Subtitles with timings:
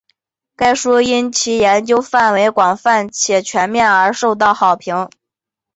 [0.55, 5.07] 该书因其研究范围广泛且全面而广受好评。